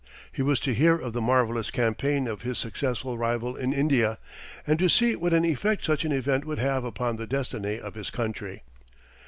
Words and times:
He 0.31 0.41
was 0.41 0.59
to 0.61 0.73
hear 0.73 0.95
of 0.95 1.13
the 1.13 1.21
marvellous 1.21 1.69
campaign 1.69 2.27
of 2.27 2.41
his 2.41 2.57
successful 2.57 3.19
rival 3.19 3.55
in 3.55 3.71
India, 3.71 4.17
and 4.65 4.79
to 4.79 4.89
see 4.89 5.15
what 5.15 5.31
an 5.31 5.45
effect 5.45 5.85
such 5.85 6.05
an 6.05 6.11
event 6.11 6.43
would 6.43 6.57
have 6.57 6.83
upon 6.83 7.17
the 7.17 7.27
destiny 7.27 7.79
of 7.79 7.93
his 7.93 8.09
country. 8.09 8.63